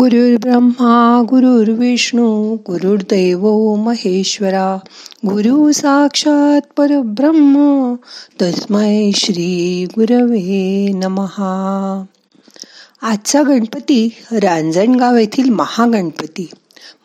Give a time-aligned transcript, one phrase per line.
[0.00, 4.78] ब्रह्मा गुरुर्विष्णू गुरुर्दैव महेश्वरा
[5.26, 7.94] गुरु साक्षात परब्रह्म
[8.42, 12.04] तस्मै श्री गुरवे नमहा
[13.02, 16.50] आजचा गणपती रांजणगाव येथील महागणपती.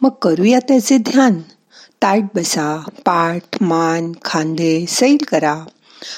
[0.01, 1.33] मग करूया त्याचे ध्यान.
[2.01, 5.63] ताट बसा पाठ मान खांदे सैल करा.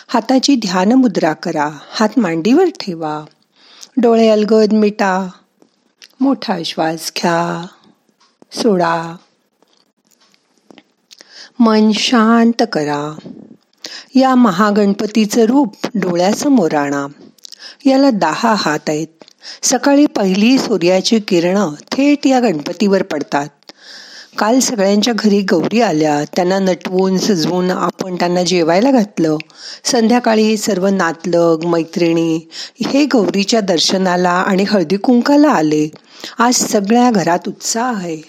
[0.07, 1.69] हाताची ध्यान मुद्रा करा.
[1.91, 3.25] हात मांडीवर ठेवा.
[3.97, 5.29] डोळे अलगद मिटा.
[6.19, 7.67] मोठा श्वास घ्या
[8.51, 9.15] सोडा.
[11.59, 13.15] मन शांत करा.
[14.15, 17.07] या महागणपतीचं रूप डोळ्यासमोर आणा.
[17.85, 19.07] याला दहा हात आहेत.
[19.63, 23.47] सकाळी पहिली सूर्याची किरण थेट या गणपतीवर पडतात.
[24.37, 26.23] काल सगळ्यांच्या घरी गौरी आल्या.
[26.35, 29.37] त्यांना नटवून सजवून आपण त्यांना जेवायला घातलं.
[29.83, 32.47] संध्याकाळी सर्व नातलग मैत्रिणी
[32.87, 35.89] हे गौरीच्या दर्शनाला आणि हळदी कुंकाला आले.
[36.39, 38.21] आज सगळ्या घरात उत्साह आहे.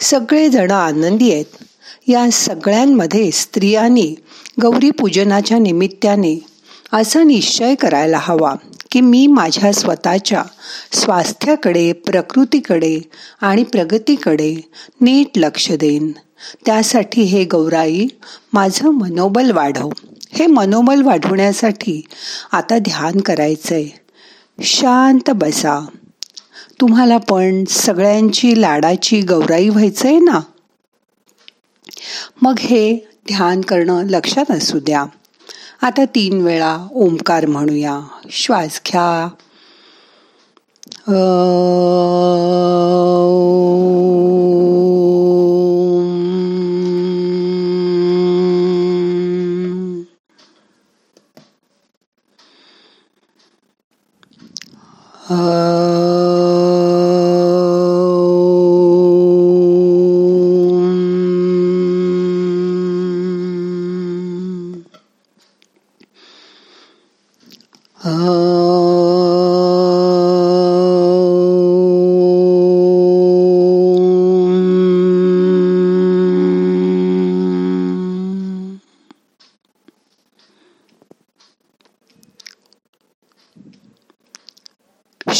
[0.00, 1.64] सगळेजण आनंदी आहेत.
[2.08, 4.14] या सगळ्यांमध्ये स्त्रियांनी
[4.62, 6.46] गौरी पूजनाच्या निमित्ताने
[6.92, 8.54] असा निश्चय करायला हवा.
[8.94, 10.44] की मी माझ्या स्वतःच्या
[10.92, 13.00] स्वास्थ्याकडे प्रकृतीकडे
[13.40, 14.56] आणि प्रगतीकडे
[15.00, 16.12] नीट लक्ष देईन.
[16.66, 18.06] त्यासाठी हे गौराई
[18.52, 19.90] माझं मनोबल वाढव.
[20.32, 22.02] हे मनोबल वाढवण्यासाठी
[22.52, 23.84] आता ध्यान करायचंय.
[24.62, 25.86] शांत बसा.
[26.80, 30.40] तुम्हाला पण सगळ्यांची लाडाची गौराई व्हायचंय ना?
[32.42, 32.96] मग हे
[33.28, 35.04] ध्यान करणं लक्षात असू द्या.
[35.84, 38.00] आता तीन वेळा ओंकार म्हणूया.
[38.30, 39.28] श्वास घ्या.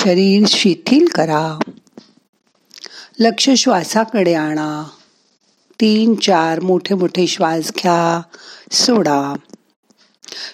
[0.05, 1.59] शरीर शिथिल करा.
[3.19, 4.89] लक्ष श्वासाकडे आणा.
[5.81, 8.23] तीन चार मोठे मोठे श्वास घ्या.
[8.73, 9.35] सोडा.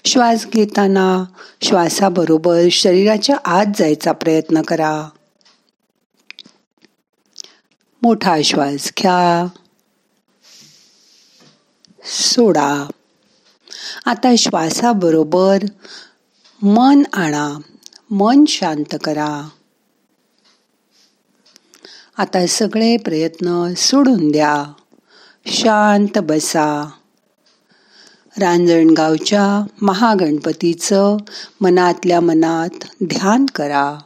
[0.04, 1.24] श्वास घेताना
[1.62, 5.08] श्वासाबरोबर शरीराच्या आत जायचा प्रयत्न करा.
[8.02, 9.46] मोठा श्वास घ्या.
[12.04, 12.90] सोडा.
[14.06, 15.58] आता श्वासाबरोबर
[16.62, 17.58] मन आणा.
[18.10, 19.48] मन शांत करा.
[22.18, 24.72] आता सगळे प्रयत्न सोडून द्या.
[25.46, 26.90] शांत बसा.
[28.38, 31.16] रांजणगावच्या महागणपतीचं
[31.60, 33.98] मनातल्या मनात ध्यान करा.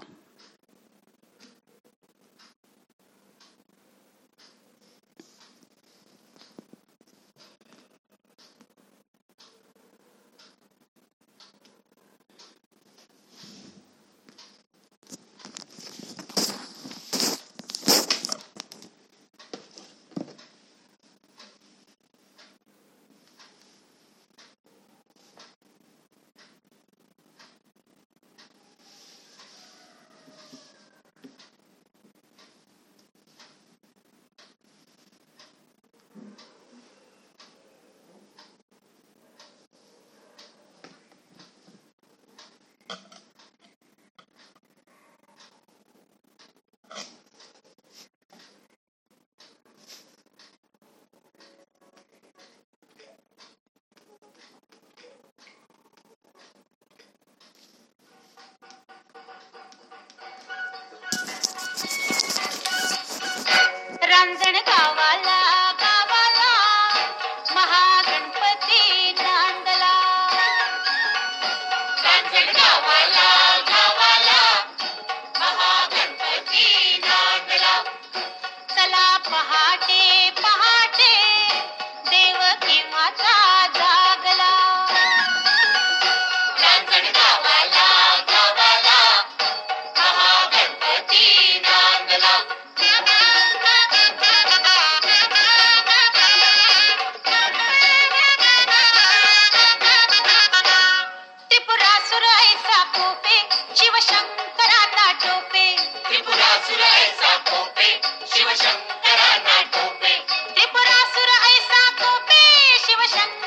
[113.05, 113.44] 我想。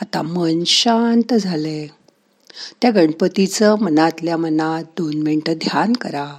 [0.00, 1.86] आता मन शांत झालंय.
[2.82, 6.34] त्या गणपतीचं मनातल्या मनात दोन मिनटं ध्यान करा.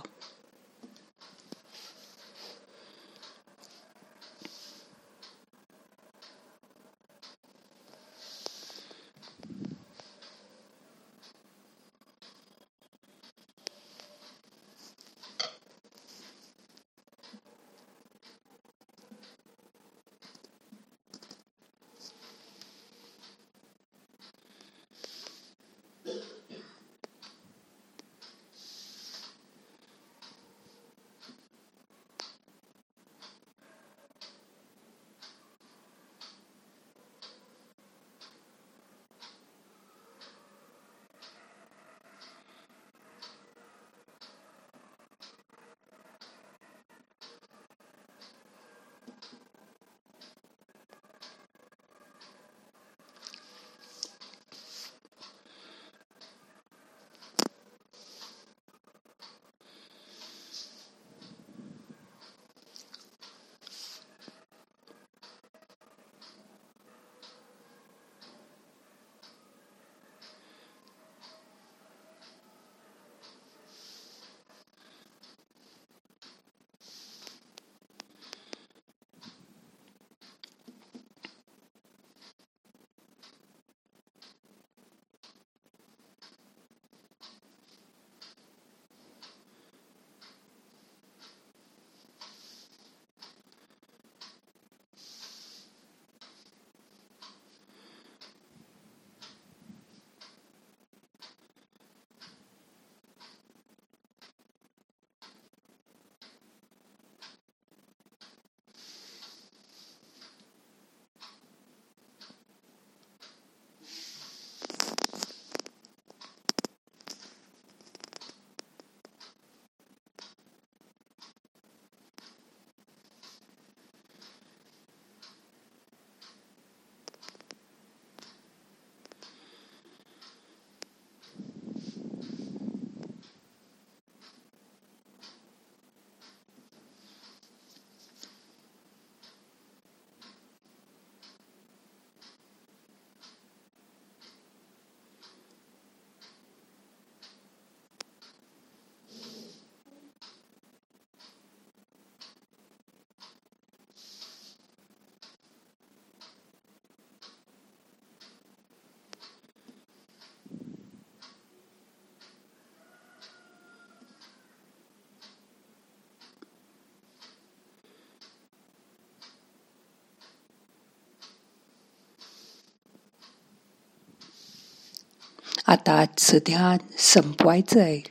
[175.67, 178.01] आता आजचं ध्यान संपवायचं आहे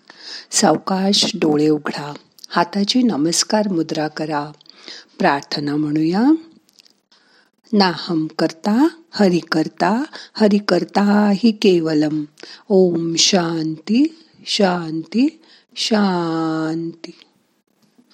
[0.51, 2.13] सावकाश डोळे उघडा
[2.49, 4.51] हाताची नमस्कार मुद्रा करा.
[5.19, 6.23] प्रार्थना म्हणूया.
[7.73, 12.25] नाहम करता हरि करता हरि करता हि केवलम.
[12.69, 15.43] ओम शांती शांती
[15.77, 17.11] शांती.